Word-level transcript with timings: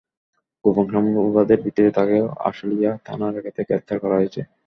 গোপন 0.65 0.85
সংবাদের 0.93 1.57
ভিত্তিতেই 1.63 1.95
তাঁকে 1.97 2.17
আশুলিয়া 2.49 2.91
থানা 3.05 3.25
এলাকা 3.31 3.49
থেকে 3.49 3.67
গ্রেপ্তার 3.69 3.97
করা 4.03 4.15
হয়েছে। 4.19 4.41